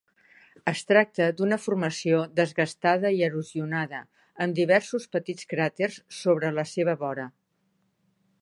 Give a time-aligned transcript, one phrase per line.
[0.69, 4.01] Es tracta d'una formació desgastada i erosionada,
[4.47, 7.29] amb diversos petits cràters sobre la seva vora.